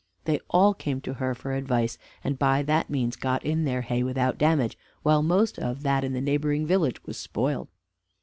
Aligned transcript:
They 0.25 0.39
all 0.49 0.73
came 0.73 0.99
to 1.01 1.13
her 1.13 1.35
for 1.35 1.53
advice, 1.53 1.99
and 2.23 2.39
by 2.39 2.63
that 2.63 2.89
means 2.89 3.15
got 3.15 3.45
in 3.45 3.65
their 3.65 3.81
hay 3.83 4.01
without 4.01 4.39
damage, 4.39 4.75
while 5.03 5.21
most 5.21 5.59
of 5.59 5.83
that 5.83 6.03
in 6.03 6.13
the 6.13 6.21
neighboring 6.21 6.65
village 6.65 7.03
was 7.03 7.17
spoiled. 7.17 7.67